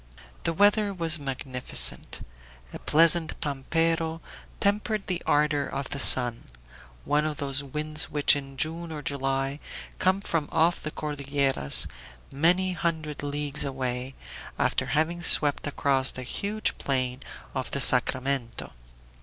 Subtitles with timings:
[0.45, 2.25] The weather was magnificent.
[2.73, 4.19] A pleasant "pampero"
[4.59, 6.45] tempered the ardor of the sun
[7.05, 9.59] one of those winds which in June or July
[9.99, 11.85] come from off the Cordilleras,
[12.33, 14.15] many hundred leagues away,
[14.57, 17.19] after having swept across the huge plain
[17.53, 18.73] of the Sacramento.